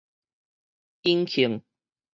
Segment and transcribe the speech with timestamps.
[1.03, 1.61] 引磬